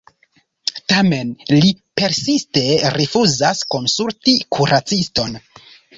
Tamen 0.93 1.33
li 1.57 1.69
persiste 2.01 2.63
rifuzas 2.97 3.61
konsulti 3.77 4.35
kuraciston. 4.57 5.39